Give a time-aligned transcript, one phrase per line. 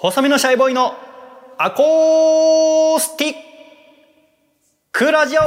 [0.00, 0.94] 細身のシャイボーイの
[1.58, 3.34] アコースティッ
[4.92, 5.40] クラジオ。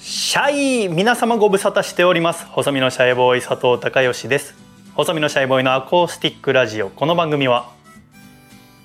[0.00, 2.44] シャイ皆様ご無沙汰しております。
[2.46, 4.56] 細身のシャイボーイ佐藤孝義です。
[4.96, 6.90] 細身のシャイボーイのアコースティックラジオ。
[6.90, 7.70] この番組は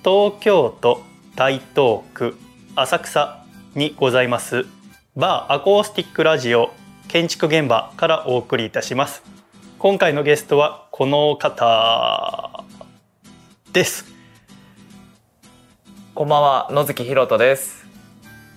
[0.04, 1.02] 東京都
[1.34, 2.36] 台東区
[2.76, 4.66] 浅草にございます
[5.16, 6.74] バーアコースティックラジオ
[7.08, 9.22] 建築現場からお送りいたします。
[9.78, 12.62] 今回のゲストはこの方
[13.72, 14.04] です。
[16.14, 17.86] こんばんは野月ひろとです。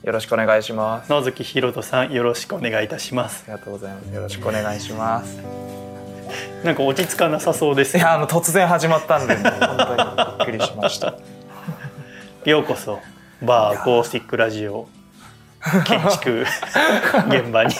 [0.04, 1.10] よろしくお願いします。
[1.10, 3.46] 野月ひろとさんよろしくお願いいたします。
[3.48, 4.14] ありがとうございます。
[4.14, 5.38] よろしくお願いします。
[6.66, 7.98] なんか落ち着かなさそうです。
[7.98, 11.16] いやあの突然始まったんで、ね、本当にびっくりしました。
[12.44, 13.00] ようこそ
[13.42, 14.90] バーアコースティックラジオ
[15.86, 16.46] 建築
[17.28, 17.74] 現場に。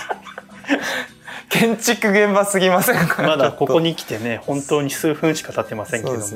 [1.50, 3.24] 建築現場すぎませんか？
[3.24, 6.28] まだここに来てね本当に数分しか経ってませんけども、ね、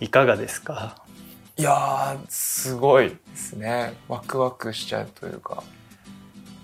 [0.00, 0.96] いかがですか？
[1.56, 3.94] いやすごいですね。
[4.08, 5.62] ワクワクしちゃうというか。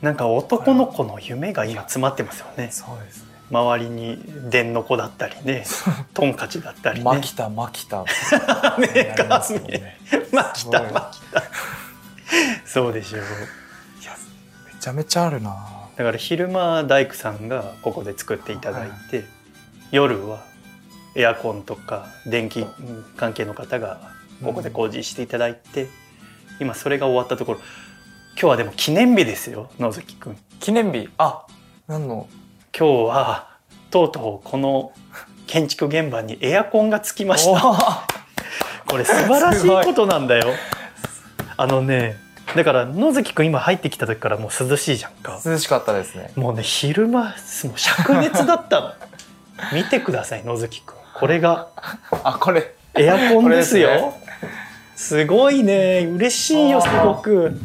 [0.01, 2.71] なんか男の子の夢が今詰まってますよね。
[2.73, 3.31] そうですね。
[3.51, 5.65] 周りに伝の子だったりね
[6.15, 7.05] トンカチだったりね。
[7.05, 8.05] マキタマキタ。
[8.81, 9.99] ねえかね。
[10.33, 11.43] マキタマキタ
[12.65, 13.21] そうでしょう。
[13.21, 14.17] いや
[14.75, 15.57] めちゃめちゃあるな。
[15.97, 19.27] だから昼間大工さんがここで作っていただいて、はい、
[19.91, 20.43] 夜は
[21.15, 22.65] エアコンとか電気
[23.17, 24.01] 関係の方が
[24.43, 25.89] ここで工事していただいて、うん、
[26.61, 27.61] 今それが終わったところ。
[28.33, 31.11] 今日はでも記念日ですよ野月くん記念日？
[31.19, 31.45] あ
[31.87, 32.29] 何の？
[32.75, 33.49] 今日は
[33.91, 34.93] とうとうこの
[35.47, 38.07] 建築現場にエアコンがつきました。
[38.87, 40.55] これ素晴らしいことなんだよ
[41.61, 42.17] あのね
[42.57, 45.41] だから野月くん今入ってきた時からもう涼しいじゃんか。
[45.45, 46.33] 涼しかったですね。
[46.35, 48.93] もうね昼間もう灼熱だったの。
[49.75, 50.95] 見てください野月くん。
[51.15, 51.69] これが。
[52.25, 52.75] あこれ。
[52.95, 54.13] エアコンですよ、ね、
[54.97, 56.07] すごいね。
[56.07, 57.61] 嬉しいよすごく。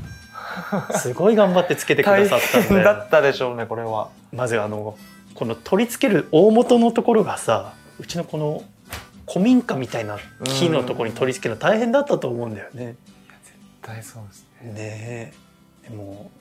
[0.97, 4.09] すごい頑張ってつけてくださったんだだったでしょうねこれは。
[4.33, 4.97] まずあの
[5.33, 8.61] この取り付ける大元のところがさうちのこの
[9.25, 12.95] 古民家みたいな木のところに取り付けるの大変だったと思うんだよね。
[13.85, 14.71] 対そうですね。
[14.73, 15.33] ね
[15.83, 16.31] でも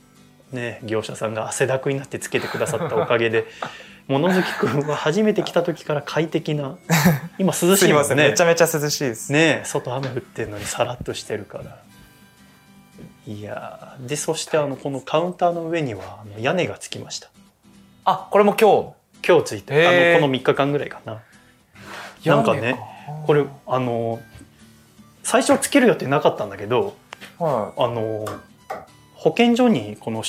[0.53, 3.47] ね業者さんが汗だくになってつけてくださったおかげで
[4.09, 6.77] 物好きくんは初めて来た時から快適な
[7.39, 8.15] 今涼しいもんね。
[8.15, 9.33] めちゃめちゃ涼しいです。
[9.33, 11.79] ね外雨降ってるのにさらっとしてるから。
[13.27, 17.31] いやでそしてあのこのカウンターの上にはあの屋根がつきました。
[18.05, 19.05] あこれも今日？
[19.27, 21.23] 今日ついてあのこの3日間ぐらいかな。
[22.27, 22.79] なんかね
[23.27, 24.21] これあの
[25.23, 26.97] 最初つける予定なかったんだけど
[27.39, 28.27] はい、あの
[29.15, 30.23] 保健所にこの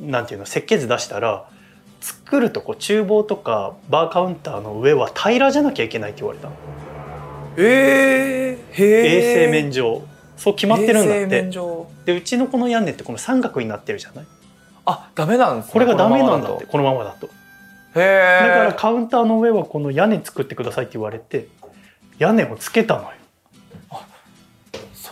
[0.00, 1.48] なんていうの設計図出したら
[2.00, 6.54] 作るとこ厨房とかバーカウンターの上は平らじゃなきゃいけないって言われたの。
[7.56, 10.02] えー、衛生面上。
[10.36, 11.50] そう決まってるんだって。
[12.04, 14.26] でうちのこの屋根ってこの三角になってるじゃない？
[14.86, 17.28] あダメなんです、ね、これがダメなんだってこのままだと。
[17.96, 21.48] へだからカウンターの上はこの屋根作ってくださいって言われて
[22.18, 23.10] 屋根をつけたのよ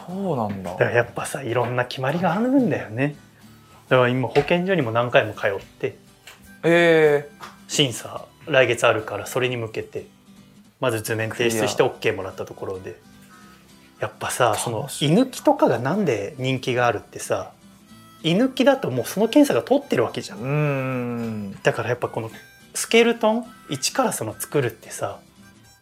[0.09, 0.73] そうなんだ。
[0.73, 3.17] だからやっぱさいろんな決まりがあるんだよね。
[3.89, 5.97] だから今保健所にも何回も通って
[6.63, 10.07] えー、審査来月あるからそれに向けて
[10.81, 12.97] まず図面提出して OK もらったところで。
[14.01, 17.53] やっぱさその居抜きとかがなんで人気があるってさ
[18.23, 20.39] 居抜きだともうその検査が通ってるわけじゃん。
[20.39, 21.59] うん。
[21.63, 22.31] だからやっぱこの
[22.75, 25.19] スケルトン一からその作るってさ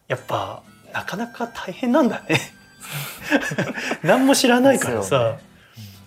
[0.06, 2.38] やっぱなかなか大変なんだね
[4.02, 5.38] 何も知らないからさ、ね、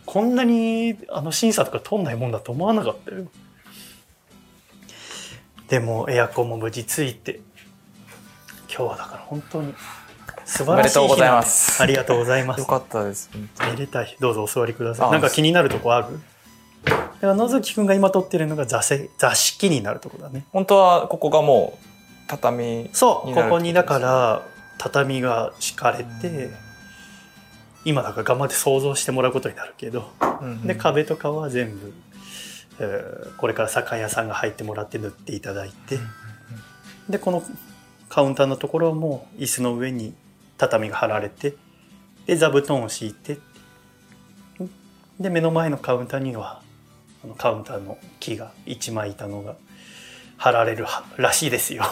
[0.06, 3.26] こんなにあの審査とか通んないもんだと思わなかったよ。
[5.68, 7.42] でもエアコンも無事ついて。
[8.70, 9.74] 今日はだから本当に
[10.46, 11.82] 素晴らしい日なんです。
[11.82, 12.60] ありがとうございます。
[12.60, 14.16] よかったですめでたい。
[14.20, 15.12] どうぞお座りください。
[15.12, 16.20] なんか気になるとこある？
[17.20, 20.46] では野月くんが今撮ってるのが座席座敷になるとこだね。
[20.52, 21.88] 本当はここがもう
[22.28, 24.44] 畳そうここにだから
[24.78, 26.52] 畳が敷かれて、
[27.88, 30.12] 今だから頑張って想像してもらうことになるけど、
[30.42, 31.94] うんうん、で壁とかは全部、
[32.80, 36.10] えー、これから酒屋さんが入ってもらって塗っていただいて、うんうんう
[37.10, 37.42] ん、でこの
[38.10, 40.14] カウンターのところも椅子の上に
[40.58, 41.56] 畳が張られて
[42.26, 43.40] で座布団を敷いて
[45.18, 46.62] で目の前のカウンターには
[47.24, 49.56] あのカウンターの木が一枚板のが
[50.36, 50.86] 貼られる
[51.16, 51.84] らしいですよ。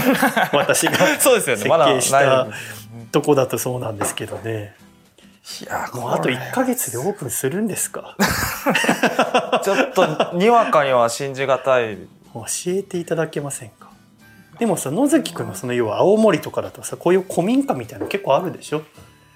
[0.52, 2.48] 私が設計した
[3.10, 4.76] とこだとそうなんですけどね
[5.62, 8.16] いやもうあと1ヶ月でオープンするんですか？
[9.64, 11.96] ちょっとにわかには信じがたい。
[12.34, 13.88] 教えていただけませんか？
[14.58, 18.78] でもさ野崎くんのその要は青森とかだとさこういう古民家みたいなの結構あるでしょ？
[18.78, 18.82] い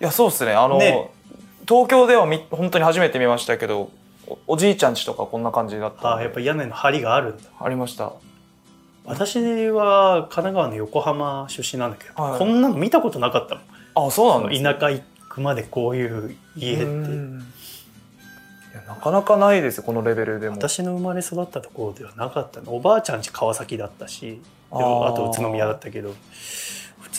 [0.01, 0.53] やそうですね。
[0.53, 1.11] あのね。
[1.67, 3.91] 東京ではみ本当に初めて見ましたけど
[4.27, 7.45] おおじいちゃん家とかこんな感じだったああやっぱ屋根の梁があるんだ。
[7.61, 8.13] ありました。
[9.05, 13.61] 私は神奈川の横浜出身なんだけど、はいこんなの見たことなかったも
[14.05, 14.09] ん。
[14.09, 14.75] あそうなんですね。
[14.75, 15.05] 田舎行く
[15.41, 16.85] までこういう家って。
[16.85, 17.45] うん。
[18.73, 20.57] いやなかなかないですよこのレベルでも。
[20.57, 22.75] 私の生まれ育ったところではなかったの。
[22.75, 24.41] おばあちゃん家川崎だったし
[24.71, 26.11] であと宇都宮だったけど。
[26.11, 26.15] 宇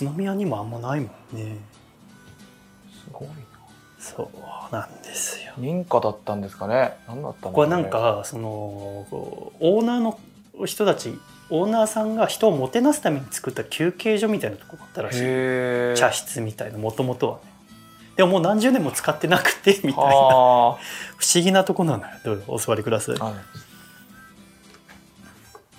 [0.06, 1.58] 都宮にもあんまないもんね。
[2.92, 3.34] すごいな。
[4.00, 5.54] そうなんですよ。
[5.60, 6.94] 認可だったんですかね？
[7.08, 10.20] 何だったんこれなんかそのオーナーの
[10.66, 11.18] 人たち
[11.50, 15.98] オーナーさんが人をもてなすために作った休憩所みたいなとこだったらしい。
[16.00, 17.53] 茶室みたいなもともとはね
[18.16, 19.96] でももう何十年も使ってなくてみたいな。
[19.96, 20.04] あ。
[20.04, 20.78] 不
[21.34, 23.16] 思議なとこなのよどうぞお座りください。
[23.16, 23.20] っ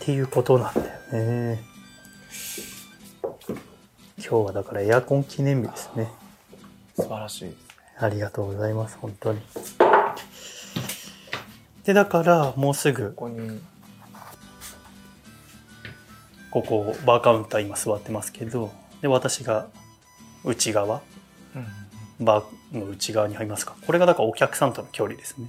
[0.00, 1.62] ていうことなんだよね。
[4.18, 6.10] 今日はだからエアコン記念日ですね。
[6.96, 7.56] 素晴らしい。
[7.98, 9.40] ありがとうございます本当に。
[11.84, 13.60] でだからもうすぐここに。
[16.50, 18.70] ここバーカウンター今座ってますけど
[19.02, 19.66] で私が
[20.44, 21.02] 内側
[22.20, 23.74] バーの内側に入りますか？
[23.86, 25.48] これがだからお客さんとの距離ですね。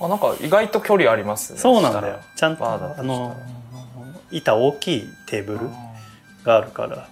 [0.00, 1.58] あなんか意外と距離ありますね。
[1.58, 2.20] そうなんだよ。
[2.36, 3.36] ちゃんとあの
[4.30, 5.94] 板大きいテーブルあ
[6.44, 7.08] があるから。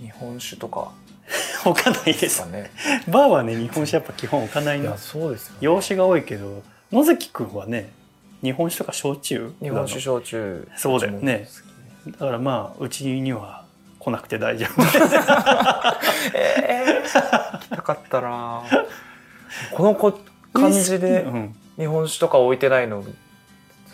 [0.00, 0.92] ー日本酒とか。
[1.64, 2.70] 置かないでですすかね。
[3.06, 4.96] バーはね日本酒やっぱ基本置かないの。
[4.96, 5.58] そうですよね。
[5.60, 7.92] 洋酒が多いけど野崎くんはね
[8.42, 10.66] 日本酒とか焼酎日本酒な焼酎。
[10.76, 11.46] そうだよね。
[12.06, 13.66] だからまあうちには
[14.00, 14.66] 来なくて大丈
[16.34, 18.62] ええー、来たかったな。
[19.72, 20.20] このこ夫
[20.52, 23.04] 感じでうん、日本酒とか置いてないの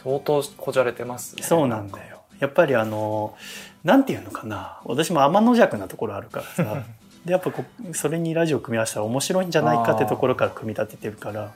[0.02, 1.42] 相当こじゃれてますね。
[1.42, 2.22] そうなんだよ。
[2.38, 3.34] やっぱりあの
[3.82, 4.80] なんていうのかな。
[4.84, 6.82] 私も天の弱なところあるからさ。
[7.26, 11.50] でやっぱこうそれにラジオ組み合わせたら面白いんじゃないかってところから組み立ててるから。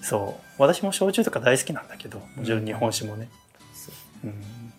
[0.00, 0.42] そう。
[0.58, 3.28] 私も焼酎とか大好きなんだけどもちろん日本酒もね、
[4.24, 4.34] うん、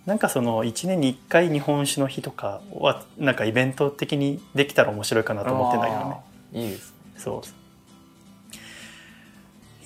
[0.05, 6.17] なんかその1年に1回日本酒の日とかはなんかイベント的にできたら面白いかなと思ってんだけどね。
[6.65, 6.95] いいですね。
[7.17, 7.43] そ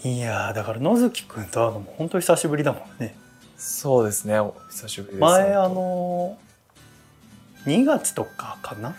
[0.03, 0.07] う。
[0.07, 3.15] いやーだから野月くんと会うのも本当に久しぶりだもんね。
[3.57, 4.39] そうですね。
[4.39, 6.37] お久しぶりです前あの
[7.65, 8.95] 2月とかかな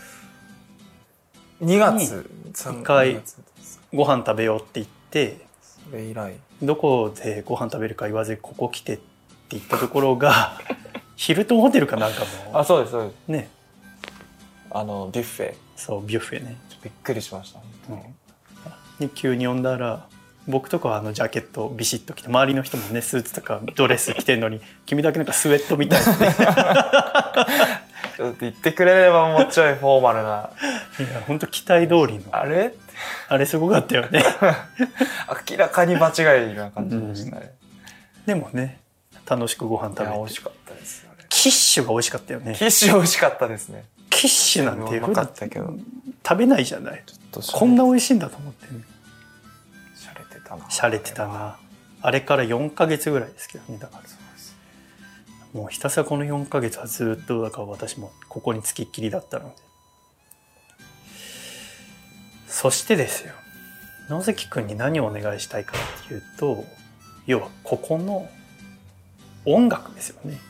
[1.62, 2.30] ？2月。
[2.50, 3.80] 一回3月です。
[3.92, 5.46] ご飯食べようって言って。
[5.90, 6.34] それ以来。
[6.62, 9.02] どこでご飯食べるか言わずにここ来てって
[9.50, 10.60] 言ったところが
[11.18, 12.22] ヒルトンホテルかなんか
[12.52, 13.28] あのそうですそうです。
[13.28, 13.48] ね。
[14.70, 15.54] あのビュッフェ。
[15.74, 17.60] そうビュッフェね、びっくりしました。
[17.90, 20.06] うん、で急に呼んだら
[20.46, 26.34] 僕とかはあのジャケットビシッと着て周りの人もねスーツとかドレス着てるのに君だけなんかスウェットみたいなね
[28.16, 30.50] ちょっと言ってくれればもうちょいフォーマルな。
[31.00, 32.24] いや本当期待通りの。
[32.30, 32.74] あれ？
[33.28, 34.22] あれすごかったよね。
[35.50, 37.54] 明らかに場違いな感じでしたね、
[38.24, 38.80] でもね
[39.28, 40.22] 楽しくご飯食べて。
[40.22, 41.07] 味しかったです
[41.42, 42.54] キッシュが美味しかったよね。
[42.58, 43.84] キッシュ美味しかったですね。
[44.10, 45.72] キッシュなんてうまかったけど。
[46.26, 47.04] 食べないじゃない。
[47.52, 48.82] こんな美味しいんだと思ってね。
[49.94, 50.68] しゃれてたな。
[50.68, 51.56] しゃれてたな。
[52.02, 53.78] あれから4ヶ月ぐらいですけどね。
[53.78, 54.02] だから
[55.52, 59.54] もうひたすらこの4ヶ月はずっとだから私もここにつきっきりだったので。
[62.48, 63.32] そしてですよ。
[64.08, 65.74] 野関君に何をお願いしたいか
[66.04, 66.64] っていうと
[67.26, 68.28] 要はここの
[69.44, 70.38] 音楽ですよね。
[70.38, 70.47] あ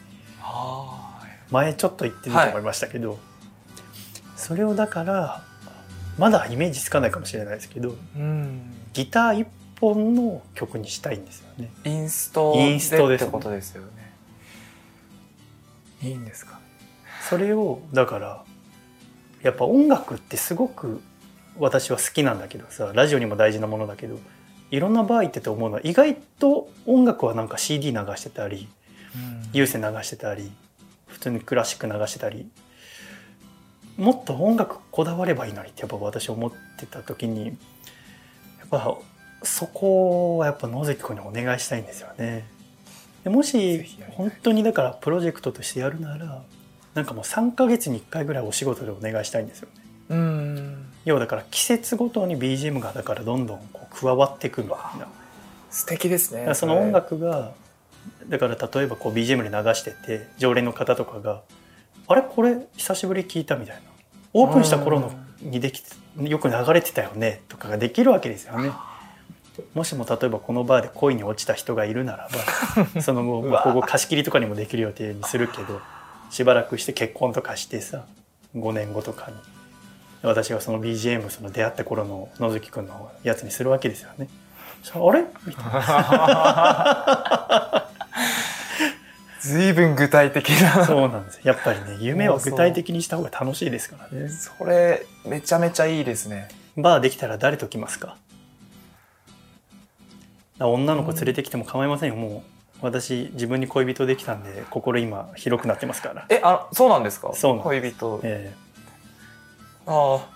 [1.50, 3.19] 前ちょっと言ってると思いましたけど、
[4.37, 5.43] それをだから
[6.19, 8.75] まだイメージつかないかもしれないですけどーうん。
[8.93, 9.49] ギター一
[9.81, 11.71] 本の曲にしたいんですよね。
[11.85, 13.88] インストインストですってことですよね。
[16.02, 16.59] いいんですか？
[17.28, 18.45] それをだから
[19.43, 21.00] やっぱ音楽ってすごく
[21.59, 24.19] 私は好きなんだけどさラジオにも大事なものだけど
[24.71, 28.69] いろんな場合ってて思うのは意外と音楽はなんか CD 流してたり
[29.53, 30.50] 有線流してたり
[31.07, 32.49] 普通にクラシック流してたり
[33.97, 38.97] もっと音楽こだわればいいのにってやっぱ私思ってた時にやっぱ
[39.43, 42.47] そこはやっぱ野関君にお願いしたいんですよね。
[43.25, 46.43] でもぜし本当にだからプロジェクトとしてやるなら
[46.95, 49.83] なんかもう3ヶ月に1回ぐらいお仕事でお願いしたいんですよね。
[50.11, 55.09] うん要はだから季節ごとに BGM がだからどんどんこう加わっていくみたいな。
[55.71, 57.53] 素敵ですねその音楽が
[58.29, 61.43] だから例えばこう BGM で流してて常連の方とかが
[62.09, 62.23] 「あれ？
[62.23, 62.57] これ？
[62.77, 63.83] 久しぶりに聞いた」みたいな
[64.35, 65.89] オープンした頃のにできて
[66.23, 67.41] よく流れてたよね？
[67.49, 68.71] とかができるわけですよね。
[69.75, 72.29] もしも例えばこのバーで恋に落ちた人がいるなら
[72.95, 75.81] ば そのもうここ貸し切りとかにもできる予定にするけど
[76.31, 78.05] しばらくして結婚とかしてさ
[78.57, 79.37] 5年後とかに
[80.23, 84.29] 私がその BGM その出会った頃の野月くんのやつにするわけですよね。
[84.95, 85.25] あれ？
[85.45, 87.85] みたいな。
[89.40, 90.85] 随分具体的な。
[90.85, 91.40] そうなんです。
[91.45, 94.28] やっぱりね夢を具体的にした方が楽しいですからね。
[94.28, 96.49] それめちゃめちゃいいですね。
[96.76, 98.16] バーできたら誰と来ますか？
[100.61, 102.50] 女の子連れてきても構いませんよもう。
[102.80, 106.26] 私自分に恋人できたんで心今広くなってますから。
[106.28, 107.33] えあそうなんですか？
[107.35, 108.21] そうなん恋人。
[108.23, 108.54] え
[109.87, 110.26] あ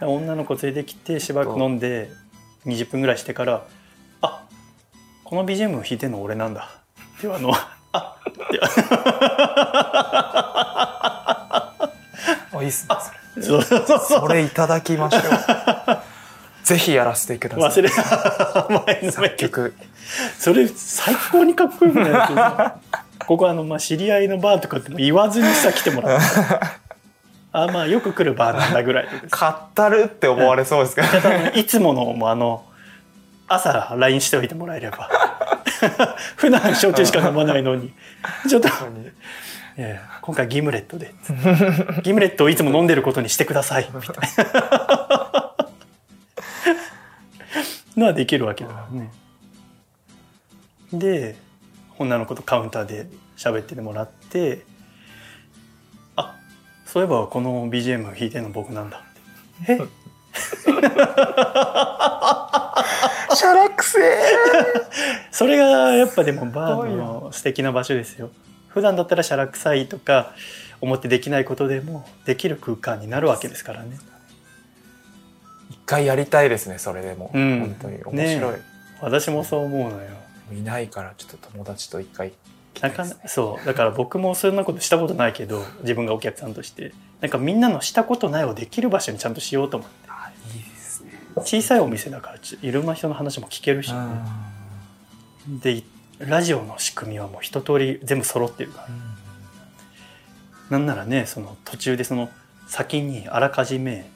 [0.00, 2.10] え女の子連れてきてしばらく飲んで
[2.64, 3.64] 20分ぐらいしてから
[4.20, 4.44] 「あ
[5.22, 6.70] この BGM 弾いてんの俺なんだ」
[7.18, 7.52] っていうあの
[7.96, 8.16] あ
[12.62, 12.96] いいっすね。
[13.42, 15.22] それそれいただきましょう。
[16.64, 17.82] ぜひやらせてください。
[17.82, 18.66] 忘れた。
[18.86, 19.74] 前の作曲。
[20.38, 22.76] それ最高にかっこよくないですか？
[23.26, 26.26] ここあの、まあ、知り合いのバーとかっても言わずにさ来てもらって
[27.52, 29.30] あまあよく来るバーなんだぐらいでです。
[29.30, 32.64] 買ったるって思われそうですけど、ただいつものもあの
[33.48, 35.08] 朝 LINE しておいてもらえれば
[36.36, 37.92] 普段焼酎しか飲まないのに。
[38.48, 38.68] ちょっと、
[39.76, 41.14] ええ今回ギムレットで
[42.02, 43.88] ギムレットをいつも飲んでることにしてください。
[43.94, 44.16] みたい
[44.52, 45.52] な。
[47.96, 49.10] のはできるわけだからね。
[50.92, 51.36] で
[51.98, 53.06] 女の子とカウンターで
[53.36, 54.64] 喋ってもらって
[56.14, 56.36] あ
[56.84, 58.98] そういえばこの BGM 弾いてるの僕なんだ
[59.62, 59.72] って。
[59.72, 59.80] え？
[63.34, 64.20] シャラくせえ
[65.30, 68.30] それがやっぱでもバーの素敵な場所ですよ。
[68.68, 70.34] 普段だったらしゃらくさいとか
[70.80, 73.98] 思ってできないことでもできる空間になるわけですからね。
[75.70, 77.60] 一回やりたいですねそれでも、うん。
[77.60, 78.04] 本当に。
[78.04, 78.58] 面白い、ね
[79.00, 80.08] 私もそう思うのよ。
[80.52, 82.32] いないからちょっと友達と一回
[82.80, 83.66] なかなそう。
[83.66, 86.92] だから僕もそんなことしたことないけど自分がお客さんとして。
[87.20, 90.08] なんかみんなのしたことないをできる場所にちゃんとしようと思って
[91.42, 93.98] 小さいお店だからちいろんな人の話も聞けるし、ね、
[95.62, 95.82] で
[96.18, 98.88] ラジオの仕組みはもう一通り全部揃ってるから。
[100.70, 102.28] なんならねその途中でその
[102.66, 104.10] 先にあらかじめ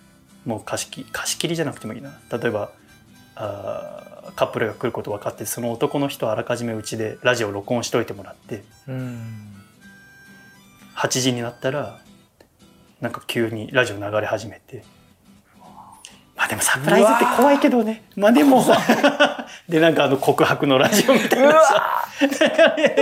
[0.44, 2.18] もう貸し切貸し切りじゃなくてもいいな。
[2.32, 2.72] 例えば
[3.36, 9.54] あーカップルが来ること分かってその男の人はあらかじめうちでラジオ録音しといてもらってうん。
[10.96, 12.00] 8時になったら
[13.00, 14.84] なんか急にラジオ流れ始めて
[16.60, 18.04] もサプライズって怖いけどね。
[18.16, 18.64] まあでも。
[19.68, 21.82] でなんかあの告白のラジオみたいうなわさ
[22.20, 22.96] なんかね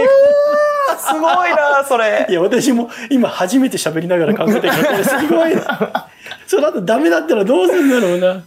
[0.98, 2.26] すごいなそれ。
[2.30, 6.06] いや私も今初めて喋りながら考えてるからすごいな。
[6.46, 8.42] その後ダメだったらどうするんだろうな。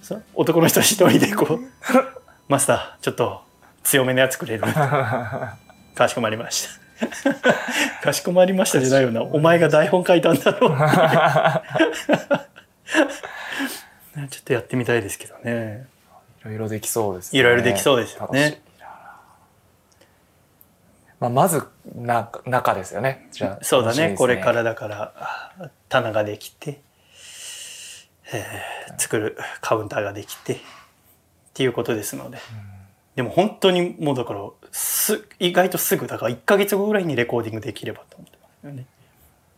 [0.00, 1.60] さ男の人一人でこう
[2.48, 3.42] 「マスターちょっと
[3.84, 4.64] 強めのやつくれる?」
[5.94, 6.82] かしこまりました。
[8.02, 9.22] かしこまりましたじゃないよな。
[9.22, 10.72] お前が台本書いたんだろう
[14.28, 15.86] ちょっとやってみたいですけどね。
[16.42, 17.38] いろいろできそうですね。
[17.40, 18.62] いろいろできそうですよね。
[21.20, 21.62] まあ、まず
[21.94, 23.28] な中ですよね。
[23.30, 24.16] じゃあそうだね。
[24.18, 26.80] これからだからあ棚ができて、
[28.32, 30.58] えー作るカウンターができてっ
[31.54, 32.38] ていうことですので、
[33.14, 34.40] でも本当にもうだから
[34.70, 38.86] す意外とすぐだから1ヶ月後ぐらいにレコーディングできればと思ってますよね。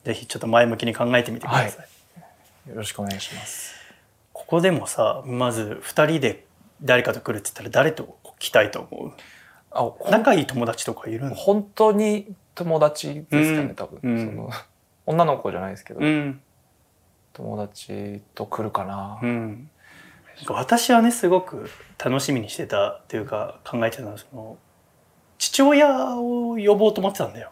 [0.05, 1.65] ぜひちょっと前向きに考えてみてください。
[1.67, 1.85] は
[2.67, 2.71] い。
[2.71, 3.75] よろしくお願いします
[4.47, 6.47] ここでもさまず2人で
[6.83, 9.13] 誰かと来るって言ったら誰と来たいと思う？
[9.71, 11.35] あ仲いい友達とかいるの？
[11.35, 14.27] 本当に友達ですかね、うん多分、うん。
[14.27, 14.51] その
[15.07, 16.41] 女の子じゃないですけど、うん。
[17.33, 19.71] 友達と来るかな、うん、
[20.49, 24.59] 私はねすごく楽しみにしてたというか考えてたのはその
[25.39, 27.51] 父親を呼ぼうと思ってたんだよ。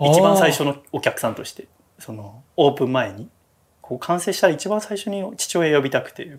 [0.00, 1.68] 一番最初のお客さんとして。
[2.00, 3.30] そのオープン前に
[3.86, 6.38] こう完成したら一番最初に父親呼びたくて。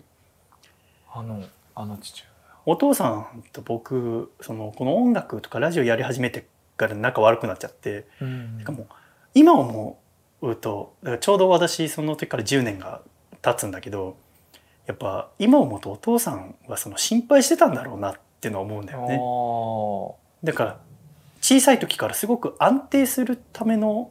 [1.12, 1.44] あの
[1.76, 2.24] あの父
[2.66, 8.06] お父さんと僕そのこの音楽とかラジオやり始めてから仲悪くなっちゃって。
[8.20, 8.58] 親、うん。
[8.58, 8.88] しかも
[9.32, 9.98] 今思
[10.42, 13.00] うとだからちょうど私その時から10年が
[13.42, 14.16] 経つんだけど
[14.86, 19.02] やっぱ今思うとお父さんはその心配してたんだろうなっていうのは思うんだよ
[20.42, 20.52] ね。
[20.52, 20.80] だから
[21.40, 24.10] 小さい時からすごく安定するための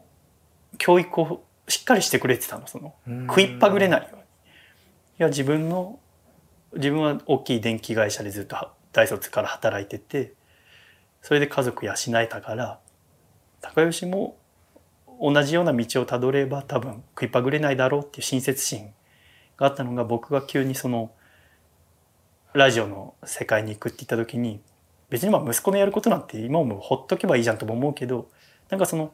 [0.78, 2.94] 教育をしっかりしてくれてたのその
[3.28, 4.22] 食いっぱぐれないように。
[4.22, 4.26] い
[5.20, 6.00] や自分の
[6.74, 8.56] 自分は大きい電気会社でずっと
[8.92, 10.34] 大卒から働いてて
[11.22, 12.80] それで家族養えたから
[13.62, 14.38] 高吉も
[15.22, 18.94] 同じような道をたどれば多分食いっぱぐれないだろうっていう親切心
[19.58, 21.12] があったのが僕が急にその
[22.54, 24.60] ラジオの世界に行くって言った時に
[25.10, 28.30] 別にまあ息子のやることなんて今もほっとけばいいじゃんとも思うけど
[28.70, 29.12] なんかその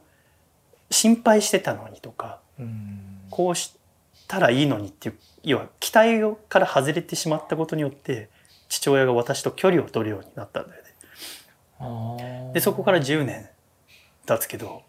[0.91, 3.73] 心配してたのにとかうんこうし
[4.27, 8.29] たらいいのにっていう要は期待から外れてしまったことによって
[8.69, 12.51] 父親が私と距離を取るようになったんだよね。
[12.53, 13.49] でそこから10年
[14.27, 14.83] 経つけど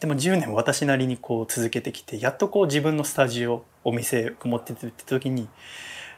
[0.00, 5.48] でも10年私なりにこう続けてきてやっとこう自分のスタジオお店を持ってってって時に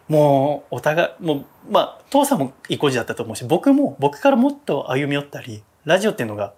[0.09, 6.55] もうお互いもうまあ父さんも意固地だったと思うし僕も僕からもっと歩み寄ったりラジオっていうのが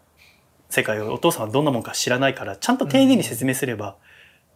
[0.72, 3.96] 世界をお父さんはどんなもんか知らないからちゃんと丁寧に説明すれば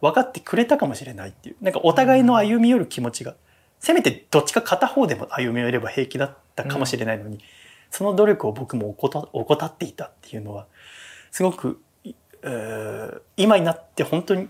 [0.01, 3.35] 分かってくれたかもしれないっていうなんかお互いの歩み寄る気持ちが
[3.79, 7.37] せめてどっちか片方でも歩み寄れば平気だったかもしれないのに、
[7.91, 10.65] その努力を僕も怠怠っていたっていうのは
[11.29, 14.47] すごく、いえー今になって本当に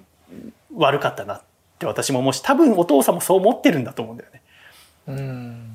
[0.73, 1.41] 悪かったなっ
[1.77, 4.41] て私も思うし多分お父さんもそう思ってるんだと思うんだよね。
[5.07, 5.73] うん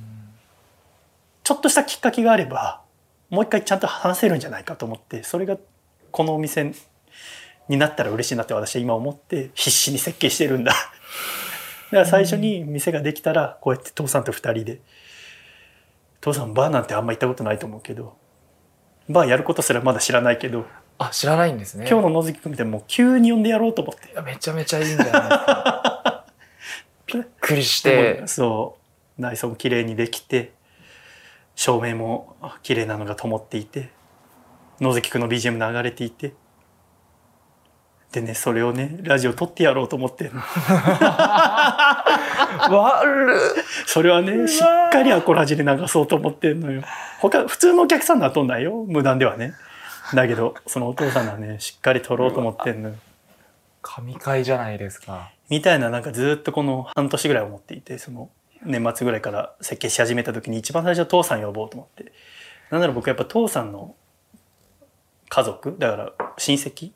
[1.44, 2.80] ちょっとしたきっかけがあれば
[3.28, 5.58] もう一回ちゃんと話せるんじゃないかと思ってそれが
[6.12, 6.72] このお店
[7.68, 10.72] になったら嬉しいなって私は今思って必死に設計してるんだ。
[10.72, 10.84] だか
[11.90, 14.78] ら最初に店ができたらこうやって父さんと二人で
[16.20, 18.16] 父さんバーなんてあんま行ったことないと思うけど
[19.08, 20.64] バーやることすらまだ知らないけど
[20.98, 21.86] あ知らないんですね。
[21.90, 24.20] 今日の野月君みたいにもう急に呼んでやろうと思って。
[24.22, 26.24] めちゃめちゃいいんじゃないですか。
[27.12, 28.22] びっくりして。
[28.26, 28.76] そ
[29.18, 30.52] う内装も綺麗にできて
[31.54, 33.90] 照明も綺麗なのが灯っていて
[34.82, 36.34] 野月くんの BGM 流れていて。
[38.10, 40.30] でねそれをねラジオ撮ってやろうと思って。
[42.68, 43.64] 悪っ。
[43.86, 46.82] それはねしっかりアコラジで流そうと思ってんのよ。
[47.20, 48.84] 他普通のお客さんなっとんないよ。
[48.86, 49.54] 無断ではね。
[50.14, 52.96] だけどそのお父さんがねしっかり撮ろうと思ってんのよ。
[53.80, 55.30] 神回じゃないですか。
[55.48, 58.30] みたいななんかずっとこの半年ぐらい思っていてその
[58.64, 62.12] 年末ぐらいから設計し始めた時に一番最初は父さん呼ぼうと思って。
[62.70, 63.94] なんなら僕やっぱ父さんの
[65.32, 65.74] 家族？
[65.78, 66.92] だから親戚？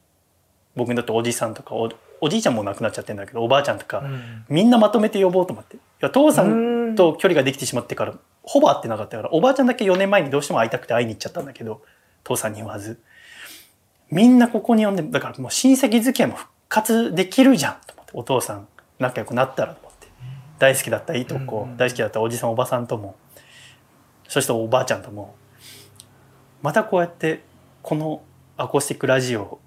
[0.74, 1.88] 僕にとっておじさんとかお
[2.20, 4.44] おじいちゃんも亡くなっちゃってんだけどおばあちゃんとか、うん。
[4.50, 5.76] みんなまとめて呼ぼうと思って。
[5.76, 11.80] いや父さんと距離ができてしまってからほぼ会ってなかったからおばあちゃんだけ4年前にどうしても会いたくて会いに行っちゃったんだけど
[12.24, 13.00] 父さんに言わず。
[14.10, 18.68] みんなここに呼んでだからもう親戚付き合いも復活できるじゃんと思ってお父さん
[18.98, 20.08] 仲良くなったらと思って。
[20.58, 21.76] 大好きだったいとこ、うん。
[21.78, 23.16] 大好きだったおじさんおばさんとも。
[24.28, 25.34] そしておばあちゃんとも。
[26.60, 27.42] またこうやって
[27.82, 28.22] この
[28.58, 29.60] アコースティックラジオ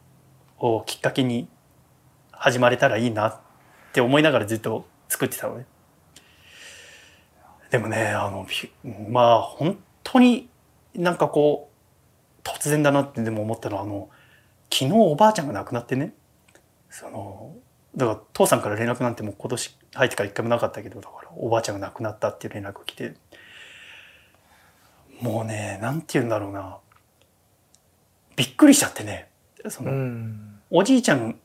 [0.57, 1.47] をきっかけに
[2.31, 3.37] 始まれたらいいなっ
[3.93, 5.65] て思いながらずっと作ってたのね。
[7.69, 8.47] でもねあの
[9.09, 10.49] まあ本当に
[10.95, 11.69] なんかこ
[12.39, 14.09] う突然だなってでも思ったのはあの
[14.73, 16.15] 昨日おばあちゃんが亡くなってね。
[16.89, 17.53] その
[17.95, 23.13] だから父さんから連絡なんてもう今年入ってから一回もなかったけどだからおばあちゃんが亡くなったっていう連絡が来て。
[25.21, 26.79] もうねなんて言うんだろうな。
[28.39, 29.27] びっくりしちゃってね。
[29.67, 30.61] その、うん。
[30.69, 31.37] おじいちゃん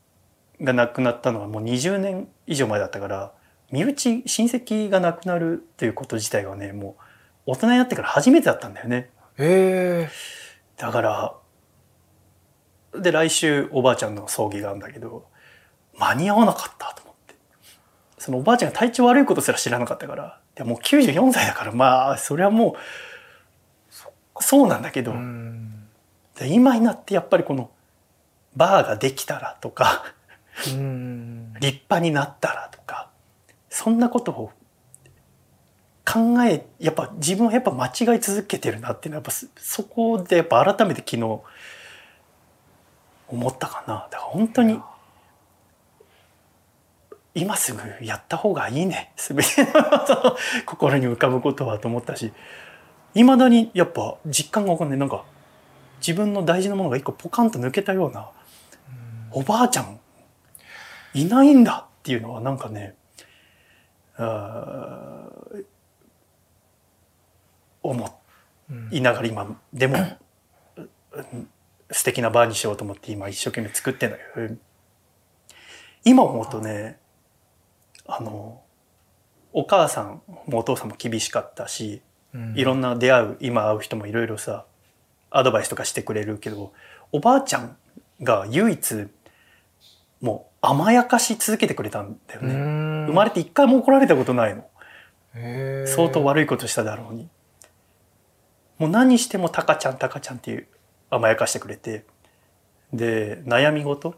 [0.61, 3.33] が亡くなったのはもう20年以上前だったから
[3.73, 6.97] 身内親戚が亡くなるということ自体はねも
[7.47, 9.11] う大人になってから初めてだったんだよね。
[10.77, 11.35] だから
[12.97, 15.27] で来週おばあちゃんの葬儀があるんだけど
[15.99, 17.35] 間に合わなかったと思って。
[18.19, 25.84] そのおばあちゃんが体調悪いことすら知らなかったからでもう94歳だからまあそれはもうそうなんだけど、うん
[26.38, 27.70] で今になってやっぱりこの
[28.57, 30.05] バーができたらとか
[30.68, 31.53] うん。
[31.55, 33.11] 立派になったらとか
[33.68, 34.53] そんなことを
[36.07, 41.40] 考えやっぱ自分はやっぱ間違い続けてるなっていうのはやっぱそそこでやっぱ改めて昨日
[43.29, 44.07] 思ったかな。
[44.11, 44.79] だから本当に
[47.35, 49.12] 今すぐやった方がいいね。
[49.16, 52.33] 全ての心に浮かぶことはと思ったし
[53.14, 54.99] いまだにやっぱ実感がわかんない。
[54.99, 55.25] なんか
[56.07, 58.29] 自分の大事なものが一個ポカンと抜けたような
[59.31, 59.99] おばあちゃん
[61.14, 62.95] いないんだっていうのはなんかね
[67.83, 68.21] 思
[68.71, 69.97] うんいながら今でも
[70.77, 71.49] うん
[71.90, 74.55] 素敵なバーにしようと思って今一生懸命作ってんだけど
[76.05, 76.99] 今思うとね
[78.07, 78.62] あの
[79.53, 82.03] お母さんもお父さんも厳しかったし
[82.35, 82.55] うん。
[82.57, 84.67] いろんな出会う今会う人もいろいろさ
[85.37, 86.73] アドバイスとかしてくれるけど
[87.12, 87.77] おばあちゃん
[88.23, 89.09] が唯一
[90.20, 92.55] もう甘やかし続けてくれたんだよね。
[92.55, 94.64] 生生まれて一回も怒られたことないの。
[95.87, 97.29] 相当悪いことしただろうに。
[98.79, 100.66] もう何してもタカちゃんタカちゃんっていう
[101.11, 102.07] 甘やかしてくれて。
[102.92, 104.14] で、悩み事？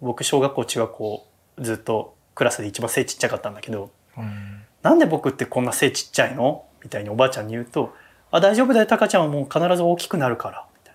[0.00, 1.26] 僕小学校中学校
[1.60, 6.64] ずっとクラスで一番背ちっちゃかったんだけど、うんなんで僕ってこんな背ちっちゃいの？
[6.82, 7.94] みたいにおばあちゃんに言うと
[8.32, 10.94] 「あ大丈夫だよタカちゃんはもう必ず大きくなるから」みたい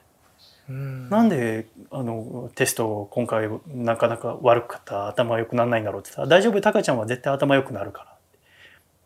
[0.70, 1.18] うんな。
[1.18, 8.14] なんであのテスト今回なかなか悪かった頭良くならないんだろうって言ったら「大丈夫タカちゃんは絶対頭良くなるから」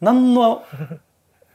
[0.01, 0.63] 何の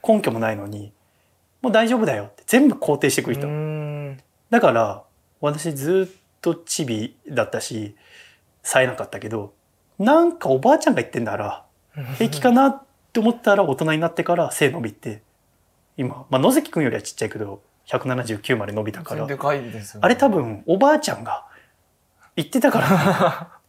[0.07, 0.93] 根拠もないのに
[1.61, 3.47] 「もう大丈夫だよ」って全部肯定してくる人。
[3.47, 5.03] うんだから
[5.41, 7.95] 私ずっとチビだったし
[8.63, 9.53] 冴えなかったけど
[9.99, 11.65] なんかおばあちゃんが言ってんなら
[12.17, 15.21] 平気かなって思ったら大人になってから背伸びて
[15.97, 20.05] 今、まあ、野関君よりはちっちゃいけど179まで伸びたから全然でかいですよね。
[20.05, 21.45] あれ多分おばあちゃんが
[22.35, 23.59] 言ってたから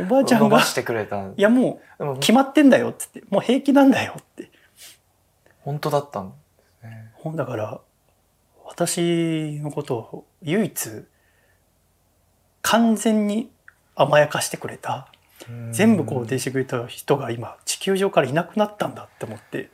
[0.00, 1.28] おばあちゃんが伸ばしてくれた。
[1.28, 4.50] いやもう決まってんだよっつってもう平気なんだよって
[5.60, 6.36] 本当だったんで
[6.82, 7.36] すね。
[7.36, 7.80] だから
[8.64, 11.04] 私のことを唯一
[12.62, 13.50] 完全に
[13.94, 15.08] 甘やかしてくれた
[15.72, 19.70] 全部肯定してくれた人が今地球上からいなくなったんだって思って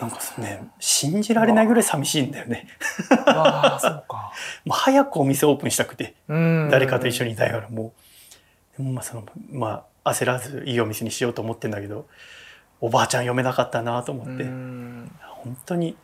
[0.00, 2.68] なんかね信じられないぐらい寂しいんだよね。
[3.26, 4.32] ああ、そうか。
[4.64, 6.68] もう早くお店オープンしたくてうん。
[6.70, 7.92] 誰かと一緒にいたいからも
[8.76, 8.78] う。
[8.78, 12.06] でもまあそのまあ焦らずいいお店にしようと思ってんだけど
[12.80, 14.44] おばあちゃん読めなかったなと思って。
[14.44, 15.12] うん。
[15.22, 15.96] 本当に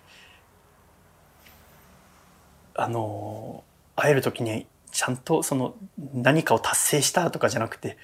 [2.75, 3.63] あの
[3.95, 5.75] 会える時にちゃんとその
[6.15, 7.97] 何かを達成したとかじゃなくて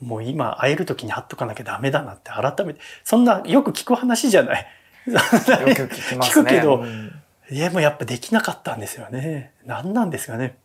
[0.00, 4.66] もう今会える時に会っとかなきゃダメだなって改めてそんなよく聞く話じゃない。
[5.06, 6.42] よく聞きますね。
[6.42, 9.52] 聞くけどうんいやもうやっぱできなかったんですよね。
[9.66, 10.56] 何なんですかね。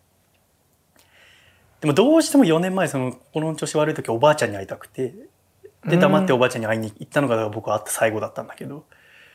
[1.82, 5.14] でもどうしても4年前その心の調子悪い時おばあちゃんに会いたくて
[5.86, 8.86] で黙っておばあちゃんに会いに行ったのが僕は会った最後だったんだけど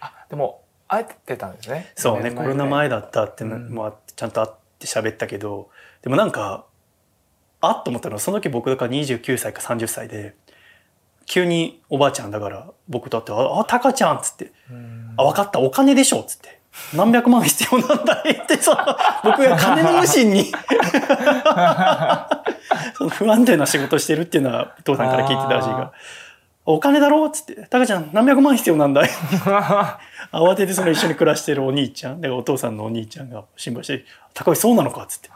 [0.00, 1.92] あ、でも、会えてたんですね。
[1.94, 6.64] そうねコロナ前だったってのうんもあちゃんと会って喋ったけどでもなんか
[7.60, 10.34] あっと思ったのはその時僕だから29歳か30歳で
[11.26, 14.52] 急におばあちゃんだから僕と会って「ああタカちゃん」っつって。
[14.70, 15.60] うん「あ分かった。
[15.60, 16.60] お金でしょ」っつって
[16.94, 18.78] 「何百万必要なんだい」ってその
[19.24, 20.50] 僕が金の無心に。
[22.96, 25.92] その不安定な仕事してるっていうのはお父さんから聞いてたらしいが
[26.64, 29.10] 「お金だろ?」っつって「タカちゃん何百万必要なんだい」
[30.32, 34.04] 慌ててその一緒に暮らしてるお兄ちゃんだからお父さんのお兄ちゃんが心配して
[34.34, 35.30] 「高橋そうなのか?」っつって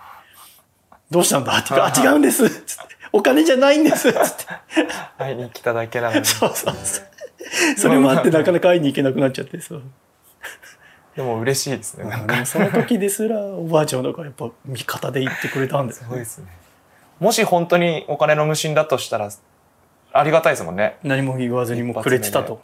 [1.10, 4.44] 「どうしたんだ?」って言うから「あ違うんです」っつって「お金じゃないんです」っつって
[5.18, 6.24] 会いに来ただけなのに。
[6.24, 7.04] そうそうそう
[7.78, 9.82] それもあってなかなか会いに行けなくなっちゃってそう
[11.14, 12.04] でも嬉しいですね。
[12.04, 16.46] なんかその時ですらおばあちゃんだからやっぱ味方で言ってくれたんですよねすごいですね。
[17.20, 19.30] もし本当にお金の無心だとしたら、
[20.12, 20.98] ありがたいですもんね。
[21.02, 22.60] 何も言わずにもうくれてたと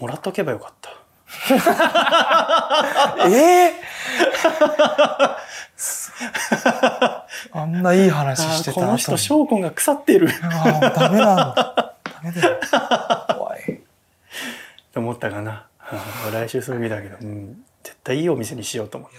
[0.00, 0.90] もらっとけばよかった
[3.28, 3.74] ええ
[7.52, 11.94] あんないい話あしてたこの人証拠が腐ってるああ、ダメなんだ。
[12.04, 12.60] ダメだよ。
[13.36, 13.80] 怖い。
[14.92, 15.66] と思ったかな
[16.32, 19.16] 来週葬儀だけど、うん、絶対いいお店にしようと思って、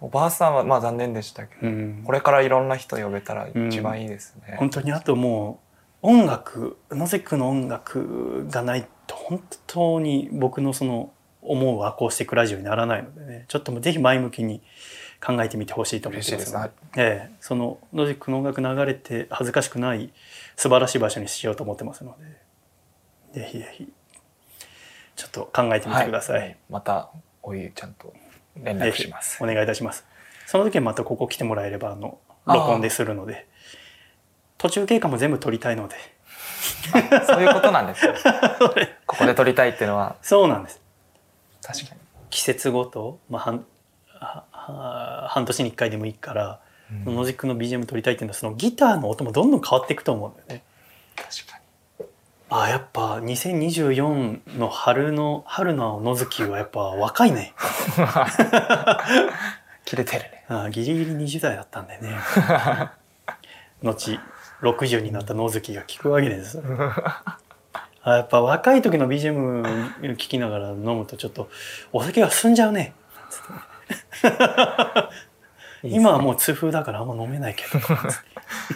[0.00, 4.56] おばあさんはまあ残念でしたけど、うん、これからいろんな人呼べたら一番いいですね。
[4.58, 5.60] 本当にあとも
[6.02, 11.12] う音楽野関の音楽がないと本当に僕のその
[11.48, 13.44] 思うアコースティックラジオにならないのでね。
[13.48, 14.62] ちょっともうぜひ前向きに
[15.24, 16.70] 考えてみてほしいと思ってますね。
[16.96, 20.12] ええ、その野関の音楽流れて恥ずかしくない
[20.56, 22.14] 素晴らしい場所にしようと思ってますの
[23.32, 23.40] で。
[23.40, 23.92] ぜひぜひ
[25.16, 26.56] ちょっと考えてみてください、はい。
[26.70, 27.10] また、
[27.42, 28.14] おいちゃんと
[28.56, 29.42] 連絡します。
[29.42, 29.46] お。
[29.46, 30.06] 願いいたします。
[30.46, 33.46] その時はまたここ来てもらえればあの録音でするので。
[34.58, 35.96] 途中経過も全部撮りたいので。
[37.26, 38.14] そういうことなんです よ。
[39.06, 40.80] ここで撮りたいっていうのは、そうなんです
[41.68, 42.00] 確かに。
[42.30, 43.64] 季節ごと、まあ、半
[45.28, 46.60] 半年に1回でもいいから、
[47.04, 50.62] うん野宿の BGM 撮りたいっていうのはそのギターの音もどんどん変わっていくと思うんだよね
[51.16, 51.58] 確か
[52.48, 57.52] あーやっぱ2024の春の春の野月はやっぱ若いね
[57.98, 58.06] に。
[59.84, 60.44] 切れてるね。
[60.48, 62.16] あーギリギリ20代だったんだよね
[63.84, 64.18] 後
[64.62, 66.62] 60になった野月が聞くわけです
[68.16, 71.48] やっぱ若い時の BGM 聞きながら飲むとちょっと
[71.92, 72.94] お酒が進んじゃうね。
[75.82, 77.78] 今はもう痛風だからあんま飲めないけど。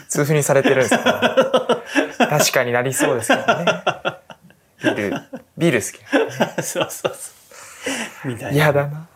[0.09, 1.83] 痛風にされてるんですか、
[2.19, 3.65] 確かになりそうですけどね。
[4.83, 5.23] ビール、
[5.57, 6.63] ビール好き。
[6.63, 7.33] そうそうそ
[8.25, 8.29] う。
[8.29, 8.53] みたいな。
[8.53, 9.09] 嫌だな。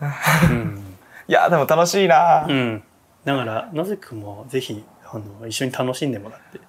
[0.50, 0.96] うん、
[1.28, 2.46] いや、でも楽しいな。
[2.48, 2.52] う。
[2.52, 2.82] ん、
[3.24, 6.60] だから野関君もぜひあの一緒に楽しんでもらって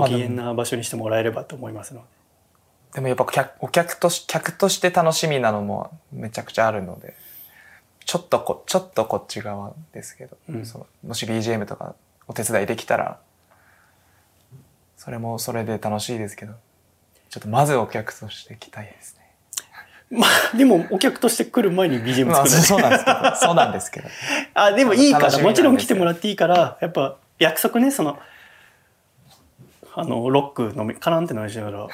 [0.00, 2.06] ご機嫌な場所にしてもらえればと思いますので、
[2.94, 7.14] でもやっぱ客お客とし、客として楽しみなのもめちゃくちゃあるので、
[8.04, 11.94] ちょっとこ、ちょっとこっち側ですけど、うんそのもし BGM とか
[12.26, 13.18] お手伝いできたら、
[14.96, 16.54] それもそれで楽しいですけど、
[17.30, 19.24] ちょっとまずお客として来たいですね。
[20.10, 24.08] まあでもお客として来る前に BGM まあ、作らないそうなんですけど、そうなんですけど。
[24.54, 28.18] あでもいいからもちろん来てもらっていいからやっぱ約束ねその
[29.96, 31.88] あのロック飲みカランって飲みしながら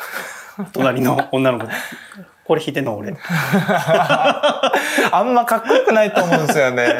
[0.72, 1.66] 隣の女の子
[2.44, 3.14] これ弾いてんの俺
[5.12, 6.98] あんまかっこよくないと思うんですよね。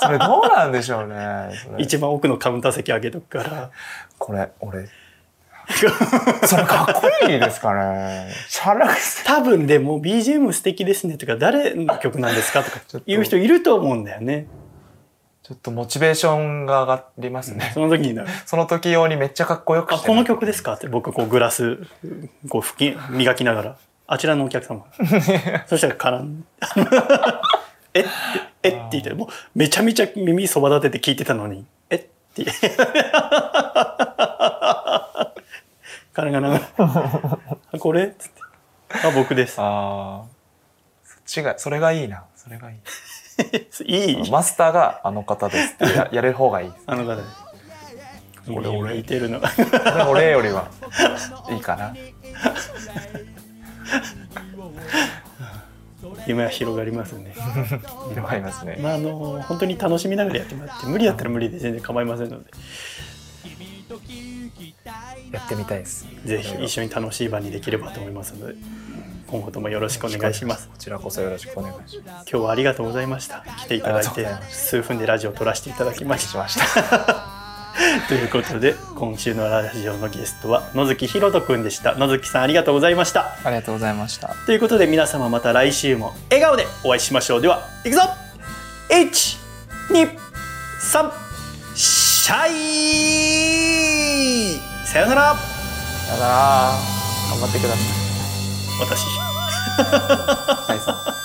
[0.00, 1.50] それどうなんでしょうね。
[1.78, 3.70] 一番奥のカウンター席上げとくから
[4.18, 4.88] これ、俺。
[6.46, 8.30] それかっこいいですかね。
[9.24, 14.46] 多分でも BGM 素敵ですねとか誰の曲なんですかとか言う人いると思うんだよね
[15.44, 17.70] ちょっとモチベーションが上がりますね。
[17.74, 21.76] その時にな その時用にめっちゃかっこよくあ、してこの曲ですかって僕こうグラス、
[22.48, 23.76] こう拭き、磨きながら、
[24.06, 24.86] あちらのお客様。
[25.68, 26.46] そしたら絡ん、
[27.92, 28.10] えって、
[28.62, 31.98] えって言って、もうめちゃめちゃ耳そば立てて聞いてたのに、えっ
[32.34, 32.46] て。
[36.14, 37.38] 彼がなが
[37.78, 38.04] これ？
[38.04, 38.40] っつって。
[39.06, 39.60] あ、僕です。
[39.60, 40.26] ああ。
[41.04, 42.24] そっちが、それがいいな。
[42.34, 42.76] それがいい。
[43.84, 46.72] いいマスターがあの方ですって ややれる方がいい。
[46.86, 47.28] あの方です。
[48.48, 49.40] 俺、俺、いてるの。
[49.40, 50.68] これ俺よりは
[51.50, 51.94] いいかな。
[56.26, 57.34] 夢は広がりますね。
[58.10, 58.78] 広がりますね。
[58.80, 62.50] まあ、あの、本当に楽しみながらやってもらって、無理だったら無理で全然構いませんので。
[65.32, 66.06] やってみたいです。
[66.24, 68.54] ぜひ一緒に楽しい場にできればと思いますので
[69.28, 72.30] 今後ともよろしくお願いしますこちらこそよろしくお願いします。
[72.30, 76.46] 今日はありがとうございました来ていただいて数分でラジオを撮らせていただきました。
[76.46, 77.24] た
[78.08, 84.34] ということで今週のラジオのゲストは野月ひろとくんでした野月さんありがとうございましたありがとうございました。
[84.46, 88.02] ということで皆様また来週も笑顔でお会いしましょうではいくぞ
[88.90, 91.10] 123
[91.74, 96.72] シャイさよならさよなら。
[97.30, 98.03] 頑張ってください。
[98.80, 101.23] 私はい。